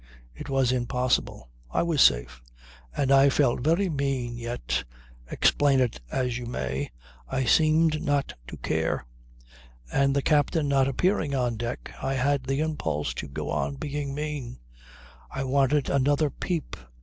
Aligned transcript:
It 0.33 0.49
was 0.49 0.71
impossible; 0.71 1.47
I 1.69 1.83
was 1.83 2.01
safe; 2.01 2.41
and 2.97 3.11
I 3.11 3.29
felt 3.29 3.59
very 3.59 3.87
mean, 3.87 4.35
yet, 4.35 4.83
explain 5.29 5.79
it 5.79 6.01
as 6.11 6.39
you 6.39 6.47
may, 6.47 6.89
I 7.27 7.43
seemed 7.45 8.01
not 8.01 8.33
to 8.47 8.57
care. 8.57 9.05
And 9.93 10.15
the 10.15 10.23
captain 10.23 10.67
not 10.67 10.87
appearing 10.87 11.35
on 11.35 11.55
deck, 11.55 11.93
I 12.01 12.15
had 12.15 12.45
the 12.45 12.61
impulse 12.61 13.13
to 13.13 13.27
go 13.27 13.51
on 13.51 13.75
being 13.75 14.15
mean. 14.15 14.57
I 15.29 15.43
wanted 15.43 15.87
another 15.87 16.31
peep. 16.31 16.75